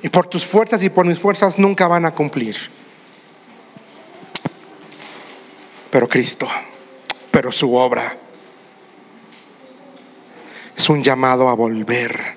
[0.02, 2.56] Y por tus fuerzas y por mis fuerzas nunca van a cumplir.
[5.90, 6.46] Pero Cristo,
[7.32, 8.18] pero su obra
[10.84, 12.36] es un llamado a volver.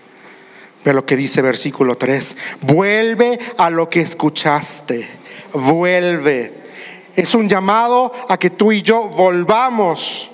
[0.86, 2.38] Ve lo que dice versículo 3.
[2.62, 5.06] Vuelve a lo que escuchaste.
[5.52, 6.54] Vuelve.
[7.14, 10.32] Es un llamado a que tú y yo volvamos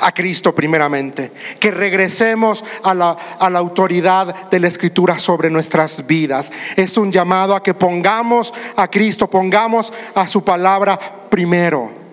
[0.00, 6.06] a Cristo primeramente, que regresemos a la, a la, autoridad de la Escritura sobre nuestras
[6.06, 6.52] vidas.
[6.76, 10.98] Es un llamado a que pongamos a Cristo, pongamos a su palabra
[11.30, 12.03] primero.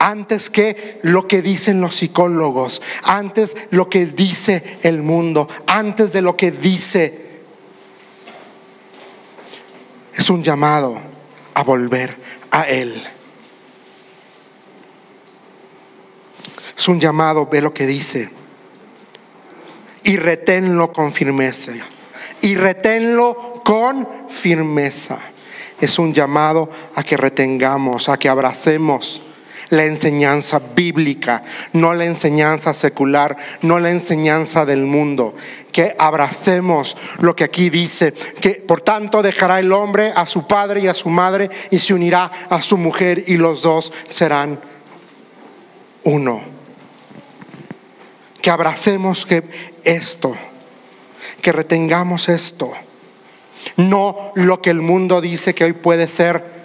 [0.00, 6.22] Antes que lo que dicen los psicólogos, antes lo que dice el mundo, antes de
[6.22, 7.28] lo que dice.
[10.14, 10.98] Es un llamado
[11.52, 12.16] a volver
[12.50, 13.00] a Él.
[16.76, 18.30] Es un llamado, ve lo que dice.
[20.02, 21.72] Y reténlo con firmeza.
[22.40, 25.18] Y reténlo con firmeza.
[25.78, 29.22] Es un llamado a que retengamos, a que abracemos
[29.70, 35.34] la enseñanza bíblica, no la enseñanza secular, no la enseñanza del mundo.
[35.72, 40.80] Que abracemos lo que aquí dice, que por tanto dejará el hombre a su padre
[40.80, 44.60] y a su madre y se unirá a su mujer y los dos serán
[46.04, 46.42] uno.
[48.42, 49.44] Que abracemos que
[49.84, 50.34] esto,
[51.40, 52.72] que retengamos esto,
[53.76, 56.59] no lo que el mundo dice que hoy puede ser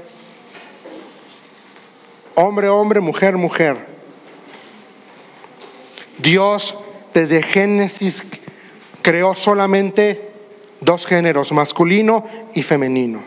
[2.35, 3.77] hombre, hombre, mujer, mujer.
[6.17, 6.77] Dios
[7.13, 8.23] desde Génesis
[9.01, 10.31] creó solamente
[10.81, 13.21] dos géneros, masculino y femenino.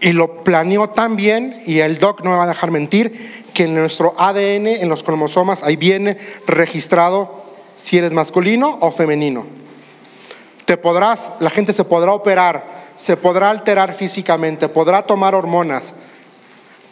[0.00, 3.64] Y lo planeó tan bien, y el doc no me va a dejar mentir, que
[3.64, 7.44] en nuestro ADN, en los cromosomas, ahí viene registrado
[7.76, 9.46] si eres masculino o femenino.
[10.64, 15.94] Te podrás, la gente se podrá operar se podrá alterar físicamente, podrá tomar hormonas,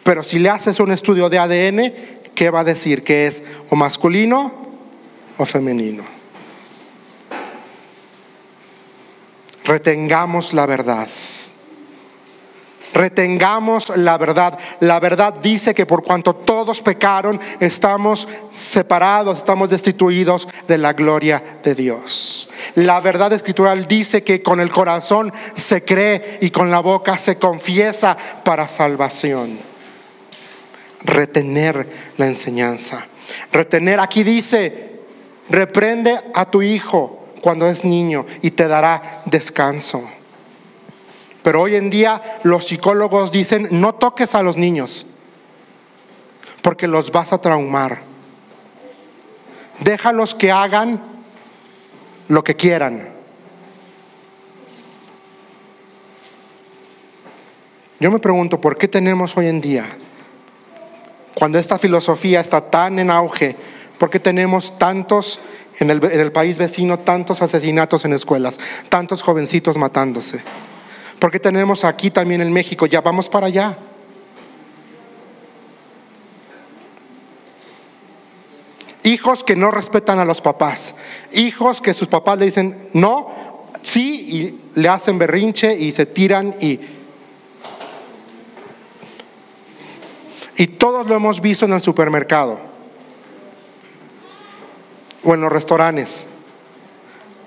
[0.03, 1.95] pero si le haces un estudio de ADN,
[2.35, 3.03] ¿qué va a decir?
[3.03, 4.53] Que es o masculino
[5.39, 6.05] o femenino.
[9.65, 11.09] Retengamos la verdad.
[12.95, 14.57] Retengamos la verdad.
[14.79, 21.43] La verdad dice que por cuanto todos pecaron, estamos separados, estamos destituidos de la gloria
[21.65, 22.49] de Dios.
[22.77, 27.37] La verdad escritural dice que con el corazón se cree y con la boca se
[27.37, 29.59] confiesa para salvación.
[31.03, 33.09] Retener la enseñanza.
[33.51, 35.01] Retener, aquí dice,
[35.51, 40.03] reprende a tu hijo cuando es niño y te dará descanso.
[41.45, 45.07] Pero hoy en día los psicólogos dicen, no toques a los niños,
[46.63, 48.01] porque los vas a traumar.
[49.79, 51.01] Déjalos que hagan
[52.27, 53.11] lo que quieran.
[58.01, 59.85] Yo me pregunto, ¿por qué tenemos hoy en día,
[61.35, 63.57] cuando esta filosofía está tan en auge,
[63.99, 65.39] ¿Por qué tenemos tantos
[65.79, 70.43] en el, en el país vecino, tantos asesinatos en escuelas, tantos jovencitos matándose?
[71.25, 72.85] ¿Por qué tenemos aquí también en México?
[72.85, 73.79] Ya vamos para allá.
[79.05, 80.95] Hijos que no respetan a los papás.
[81.33, 86.55] Hijos que sus papás le dicen no, sí, y le hacen berrinche y se tiran
[86.61, 86.79] y...
[90.59, 92.61] Y todos lo hemos visto en el supermercado
[95.23, 96.27] o en los restaurantes.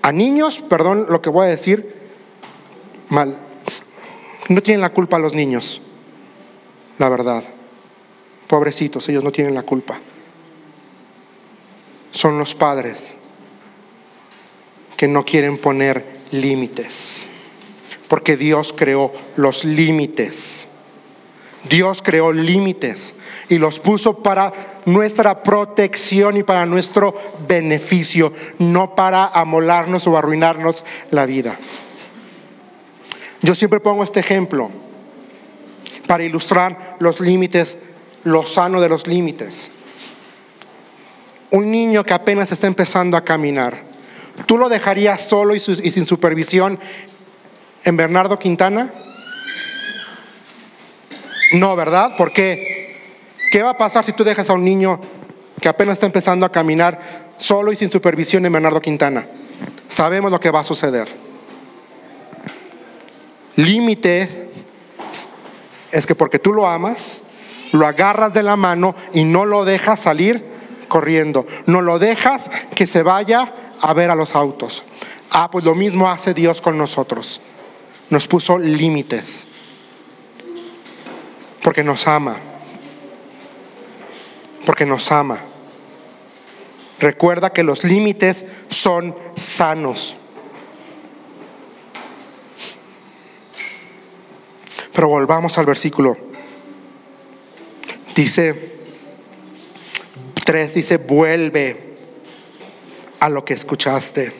[0.01, 1.95] A niños, perdón lo que voy a decir,
[3.09, 3.43] mal,
[4.49, 5.81] no tienen la culpa los niños,
[6.97, 7.43] la verdad.
[8.47, 9.99] Pobrecitos, ellos no tienen la culpa
[12.17, 13.15] son los padres
[14.97, 17.29] que no quieren poner límites,
[18.07, 20.69] porque Dios creó los límites.
[21.69, 23.13] Dios creó límites
[23.49, 24.53] y los puso para
[24.85, 27.13] nuestra protección y para nuestro
[27.47, 31.57] beneficio, no para amolarnos o arruinarnos la vida.
[33.41, 34.71] Yo siempre pongo este ejemplo
[36.07, 37.77] para ilustrar los límites,
[38.23, 39.71] lo sano de los límites
[41.51, 43.83] un niño que apenas está empezando a caminar,
[44.45, 46.79] ¿tú lo dejarías solo y, sin supervisión
[47.83, 48.91] en Bernardo Quintana?
[51.53, 52.17] No, ¿verdad?
[52.17, 52.97] ¿Por qué?
[53.51, 54.99] ¿Qué va a pasar si tú dejas a un niño
[55.61, 56.99] que apenas está empezando a caminar
[57.37, 59.25] solo y sin supervisión en Bernardo Quintana?
[59.87, 61.26] Sabemos lo que va a suceder.
[63.57, 64.49] Límite
[65.91, 67.23] es que porque tú lo amas,
[67.71, 70.43] lo agarras de la mano y no lo dejas salir
[70.87, 71.45] corriendo.
[71.65, 73.51] No lo dejas que se vaya
[73.81, 74.83] a ver a los autos.
[75.31, 77.41] Ah, pues lo mismo hace Dios con nosotros.
[78.09, 79.47] Nos puso límites.
[81.63, 82.37] Porque nos ama.
[84.65, 85.39] Porque nos ama.
[86.99, 90.17] Recuerda que los límites son sanos.
[94.97, 96.17] Pero volvamos al versículo.
[98.15, 98.79] Dice,
[100.43, 101.97] 3 dice, vuelve
[103.19, 104.33] a lo que escuchaste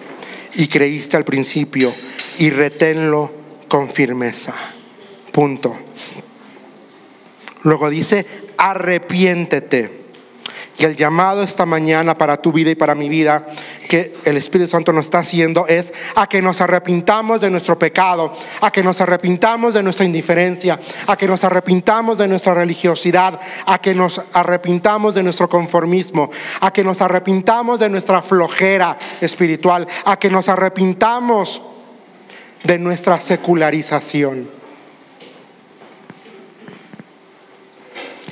[0.56, 1.94] y creíste al principio
[2.40, 3.32] y reténlo
[3.68, 4.56] con firmeza.
[5.32, 5.78] Punto.
[7.62, 8.26] Luego dice,
[8.58, 10.06] arrepiéntete.
[10.80, 13.46] Y el llamado esta mañana para tu vida y para mi vida
[13.88, 18.34] que el Espíritu Santo nos está haciendo es a que nos arrepintamos de nuestro pecado,
[18.62, 23.80] a que nos arrepintamos de nuestra indiferencia, a que nos arrepintamos de nuestra religiosidad, a
[23.80, 26.30] que nos arrepintamos de nuestro conformismo,
[26.62, 31.62] a que nos arrepintamos de nuestra flojera espiritual, a que nos arrepintamos
[32.64, 34.58] de nuestra secularización.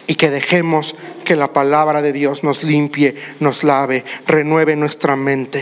[0.07, 0.95] y que dejemos
[1.26, 5.61] que la palabra de Dios nos limpie, nos lave, renueve nuestra mente,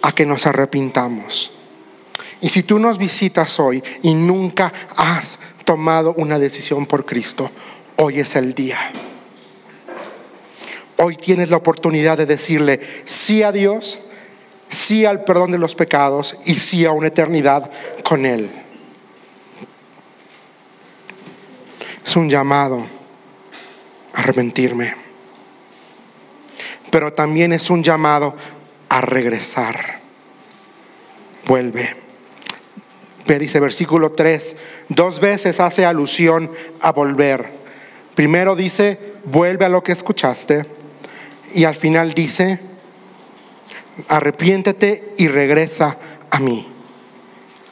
[0.00, 1.52] a que nos arrepintamos.
[2.40, 7.50] Y si tú nos visitas hoy y nunca has tomado una decisión por Cristo,
[7.96, 8.78] hoy es el día.
[10.96, 14.02] Hoy tienes la oportunidad de decirle sí a Dios,
[14.68, 17.70] sí al perdón de los pecados y sí a una eternidad
[18.02, 18.50] con Él.
[22.06, 22.93] Es un llamado
[24.14, 24.94] arrepentirme.
[26.90, 28.34] Pero también es un llamado
[28.88, 30.00] a regresar.
[31.46, 31.96] Vuelve.
[33.26, 34.56] Ve, dice versículo 3,
[34.90, 36.50] dos veces hace alusión
[36.80, 37.50] a volver.
[38.14, 40.66] Primero dice, vuelve a lo que escuchaste.
[41.54, 42.60] Y al final dice,
[44.08, 45.96] arrepiéntete y regresa
[46.30, 46.66] a mí.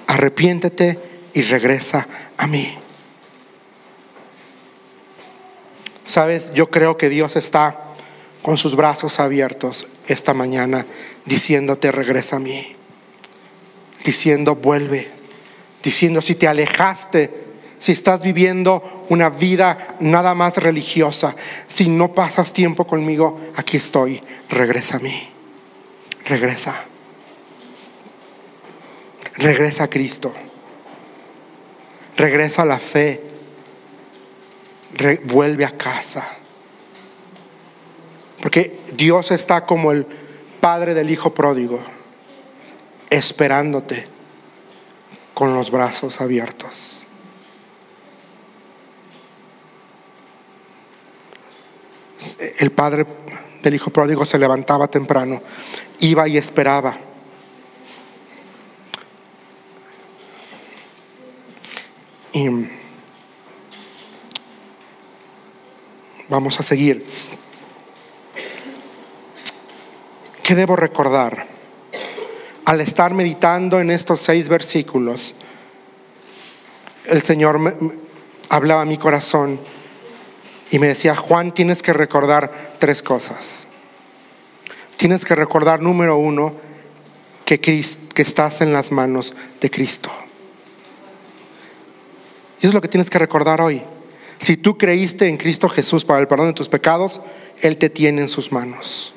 [0.07, 0.99] Arrepiéntete
[1.35, 2.07] y regresa
[2.39, 2.79] a mí.
[6.13, 7.75] Sabes, yo creo que Dios está
[8.43, 10.85] con sus brazos abiertos esta mañana
[11.25, 12.77] diciéndote regresa a mí,
[14.05, 15.11] diciendo vuelve,
[15.83, 17.31] diciendo si te alejaste,
[17.79, 21.35] si estás viviendo una vida nada más religiosa,
[21.67, 25.19] si no pasas tiempo conmigo, aquí estoy, regresa a mí,
[26.27, 26.75] regresa,
[29.37, 30.31] regresa a Cristo,
[32.19, 33.32] regresa a la fe
[35.25, 36.37] vuelve a casa.
[38.41, 40.07] Porque Dios está como el
[40.61, 41.81] padre del hijo pródigo,
[43.11, 44.09] esperándote
[45.35, 47.07] con los brazos abiertos.
[52.59, 53.07] El padre
[53.63, 55.41] del hijo pródigo se levantaba temprano,
[56.01, 56.97] iba y esperaba.
[62.33, 62.49] Y
[66.29, 67.05] Vamos a seguir.
[70.43, 71.47] ¿Qué debo recordar?
[72.65, 75.35] Al estar meditando en estos seis versículos,
[77.07, 77.73] el Señor me,
[78.49, 79.61] hablaba a mi corazón
[80.71, 83.69] y me decía, Juan, tienes que recordar tres cosas.
[84.97, 86.55] Tienes que recordar, número uno,
[87.45, 90.11] que, que estás en las manos de Cristo.
[92.57, 93.83] Y eso es lo que tienes que recordar hoy.
[94.43, 97.21] Si tú creíste en Cristo Jesús para el perdón de tus pecados,
[97.61, 99.15] Él te tiene en sus manos.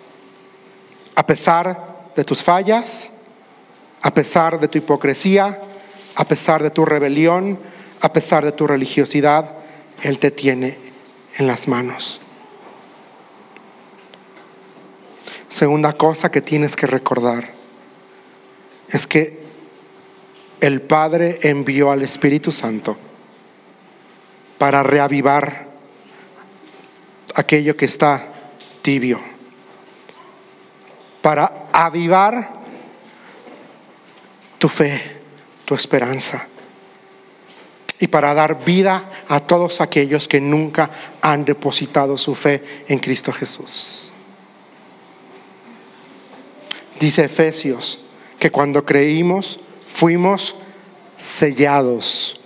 [1.16, 3.10] A pesar de tus fallas,
[4.04, 5.60] a pesar de tu hipocresía,
[6.14, 7.58] a pesar de tu rebelión,
[8.02, 9.52] a pesar de tu religiosidad,
[10.04, 10.78] Él te tiene
[11.38, 12.22] en las manos.
[15.50, 17.52] Segunda cosa que tienes que recordar
[18.90, 19.40] es que
[20.62, 22.96] el Padre envió al Espíritu Santo
[24.66, 25.68] para reavivar
[27.36, 28.32] aquello que está
[28.82, 29.20] tibio,
[31.22, 32.52] para avivar
[34.58, 35.22] tu fe,
[35.66, 36.48] tu esperanza
[38.00, 40.90] y para dar vida a todos aquellos que nunca
[41.22, 44.12] han depositado su fe en Cristo Jesús.
[47.00, 48.00] Dice Efesios
[48.40, 50.56] que cuando creímos fuimos
[51.18, 52.40] sellados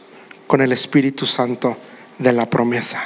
[0.48, 1.78] con el Espíritu Santo
[2.20, 3.02] de la promesa.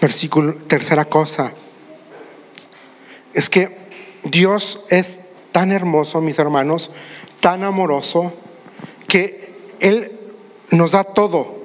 [0.00, 1.52] Versículo, tercera cosa,
[3.32, 3.88] es que
[4.24, 5.20] Dios es
[5.52, 6.90] tan hermoso, mis hermanos,
[7.40, 8.34] tan amoroso,
[9.08, 10.18] que Él
[10.70, 11.62] nos da todo.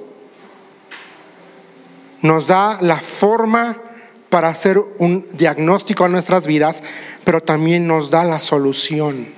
[2.22, 3.80] Nos da la forma
[4.28, 6.82] para hacer un diagnóstico a nuestras vidas,
[7.24, 9.37] pero también nos da la solución.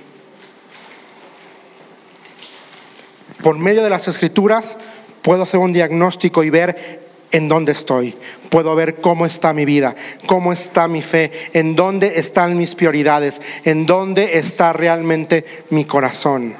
[3.43, 4.77] Por medio de las escrituras
[5.21, 8.15] puedo hacer un diagnóstico y ver en dónde estoy.
[8.49, 13.41] Puedo ver cómo está mi vida, cómo está mi fe, en dónde están mis prioridades,
[13.63, 16.55] en dónde está realmente mi corazón.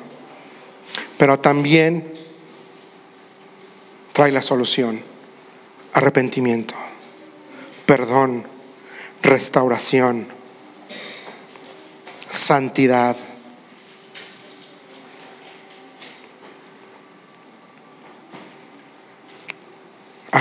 [1.17, 2.11] Pero también
[4.13, 5.01] trae la solución.
[5.93, 6.73] Arrepentimiento,
[7.85, 8.45] perdón,
[9.21, 10.27] restauración,
[12.29, 13.17] santidad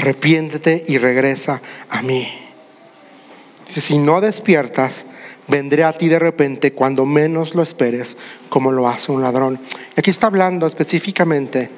[0.01, 2.27] arrepiéntete y regresa a mí.
[3.67, 5.07] Dice, si no despiertas,
[5.47, 8.17] vendré a ti de repente cuando menos lo esperes,
[8.49, 9.61] como lo hace un ladrón.
[9.97, 11.69] Aquí está hablando específicamente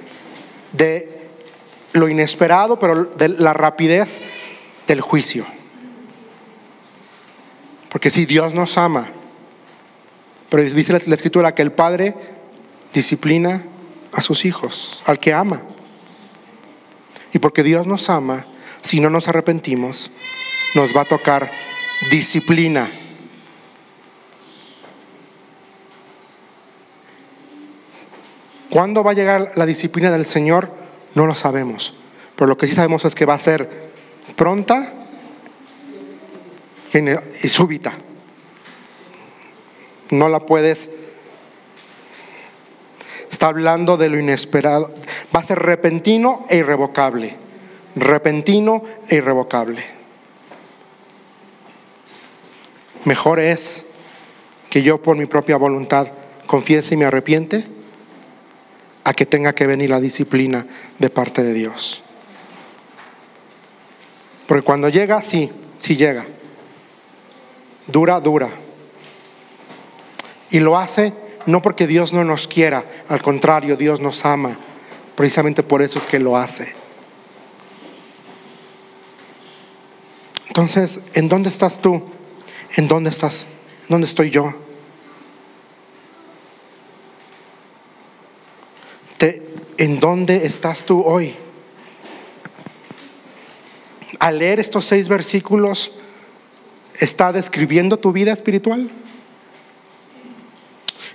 [0.73, 1.31] de
[1.95, 4.21] lo inesperado, pero de la rapidez
[4.87, 5.45] del juicio.
[7.89, 9.11] Porque si Dios nos ama,
[10.49, 12.15] pero dice la escritura que el Padre
[12.95, 13.65] disciplina
[14.13, 15.63] a sus hijos, al que ama.
[17.33, 18.47] Y porque Dios nos ama,
[18.83, 20.11] si no nos arrepentimos,
[20.75, 21.51] nos va a tocar
[22.11, 22.89] disciplina.
[28.71, 30.73] ¿Cuándo va a llegar la disciplina del Señor?
[31.15, 31.95] No lo sabemos.
[32.37, 33.93] Pero lo que sí sabemos es que va a ser
[34.37, 34.93] pronta
[36.95, 37.93] y súbita.
[40.11, 40.91] No la puedes
[43.43, 44.95] está hablando de lo inesperado.
[45.35, 47.37] Va a ser repentino e irrevocable.
[47.97, 49.83] Repentino e irrevocable.
[53.05, 53.87] Mejor es
[54.71, 56.09] que yo por mi propia voluntad
[56.47, 57.67] confiese y me arrepiente
[59.05, 60.67] a que tenga que venir la disciplina
[60.99, 62.03] de parte de Dios.
[64.47, 66.25] Porque cuando llega, sí, sí llega.
[67.87, 68.49] Dura, dura.
[70.51, 71.13] Y lo hace
[71.47, 74.59] no porque Dios no nos quiera, al contrario, Dios nos ama.
[75.17, 76.75] Precisamente por eso es que lo hace.
[80.49, 82.03] Entonces, ¿en dónde estás tú?
[82.77, 83.47] ¿En dónde estás?
[83.83, 84.55] ¿En dónde estoy yo?
[89.83, 91.35] ¿En dónde estás tú hoy?
[94.21, 95.91] Al leer estos seis versículos,
[97.01, 98.89] ¿está describiendo tu vida espiritual?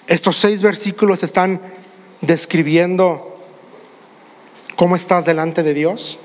[0.07, 1.61] Estos seis versículos están
[2.19, 3.36] describiendo
[4.77, 6.19] cómo estás delante de Dios.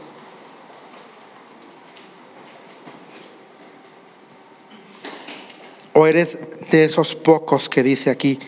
[5.95, 6.41] ¿O eres
[6.71, 8.39] de esos pocos que dice aquí,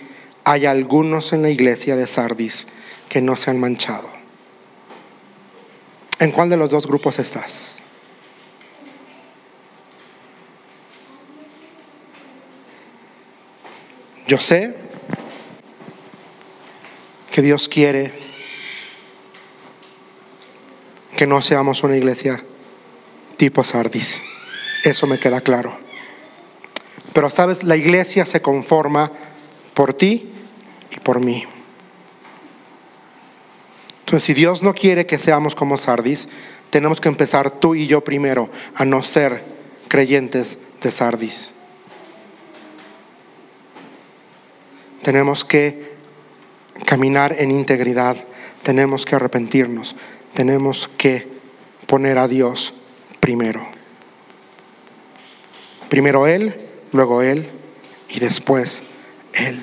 [0.44, 2.68] hay algunos en la iglesia de Sardis
[3.08, 4.08] que no se han manchado?
[6.20, 7.78] ¿En cuál de los dos grupos estás?
[14.26, 14.74] Yo sé
[17.30, 18.23] que Dios quiere
[21.24, 22.44] que no seamos una iglesia
[23.38, 24.20] tipo Sardis.
[24.82, 25.74] Eso me queda claro.
[27.14, 29.10] Pero sabes, la iglesia se conforma
[29.72, 30.30] por ti
[30.94, 31.46] y por mí.
[34.00, 36.28] Entonces, si Dios no quiere que seamos como Sardis,
[36.68, 39.42] tenemos que empezar tú y yo primero a no ser
[39.88, 41.52] creyentes de Sardis.
[45.00, 45.94] Tenemos que
[46.84, 48.14] caminar en integridad,
[48.62, 49.96] tenemos que arrepentirnos,
[50.34, 51.26] tenemos que
[51.86, 52.74] poner a Dios
[53.20, 53.66] primero.
[55.88, 56.54] Primero Él,
[56.92, 57.48] luego Él
[58.10, 58.82] y después
[59.32, 59.60] Él.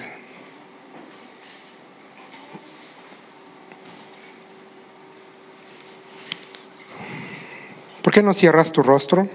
[8.01, 9.28] ¿Por qué no cierras tu rostro?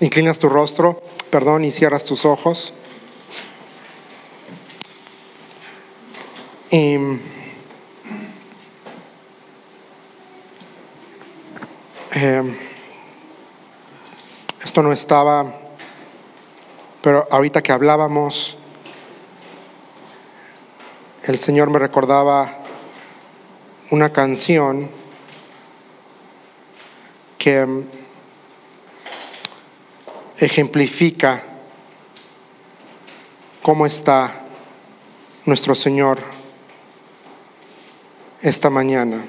[0.00, 2.72] Inclinas tu rostro, perdón, y cierras tus ojos.
[6.70, 6.96] Y
[12.20, 12.42] eh,
[14.64, 15.54] esto no estaba,
[17.00, 18.58] pero ahorita que hablábamos,
[21.22, 22.58] el Señor me recordaba
[23.92, 24.90] una canción
[27.38, 27.84] que
[30.38, 31.42] ejemplifica
[33.62, 34.42] cómo está
[35.44, 36.18] nuestro Señor
[38.40, 39.24] esta mañana,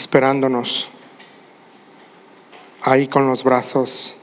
[0.00, 0.88] esperándonos
[2.84, 4.16] ahí con los brazos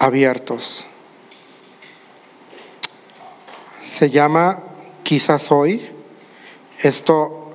[0.00, 0.86] abiertos.
[3.80, 4.64] Se llama
[5.04, 5.88] Quizás hoy.
[6.80, 7.52] Esto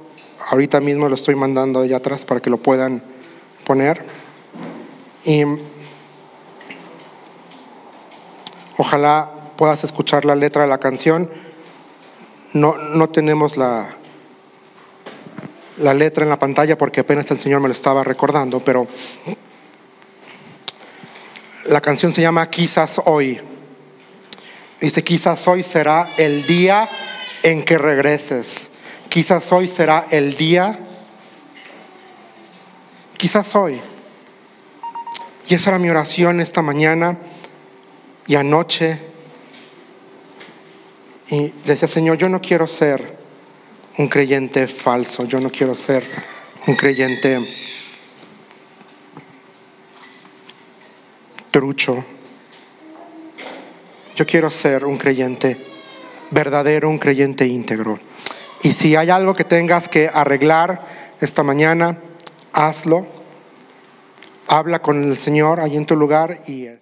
[0.51, 3.03] ahorita mismo lo estoy mandando allá atrás para que lo puedan
[3.65, 4.05] poner.
[5.25, 5.43] Y
[8.77, 11.29] ojalá puedas escuchar la letra de la canción.
[12.53, 13.97] No, no tenemos la,
[15.77, 18.87] la letra en la pantalla porque apenas el Señor me lo estaba recordando, pero
[21.65, 23.39] la canción se llama Quizás hoy.
[24.79, 26.89] Dice, quizás hoy será el día
[27.41, 28.69] en que regreses.
[29.09, 30.77] Quizás hoy será el día
[33.23, 33.79] quizás hoy.
[35.47, 37.17] Y esa era mi oración esta mañana
[38.27, 38.99] y anoche.
[41.29, 43.22] Y decía, Señor, yo no quiero ser
[43.97, 46.03] un creyente falso, yo no quiero ser
[46.67, 47.39] un creyente
[51.51, 52.03] trucho.
[54.15, 55.57] Yo quiero ser un creyente
[56.31, 57.99] verdadero, un creyente íntegro.
[58.63, 60.81] Y si hay algo que tengas que arreglar
[61.19, 61.99] esta mañana,
[62.53, 63.05] hazlo,
[64.47, 66.79] habla con el Señor ahí en tu lugar y es.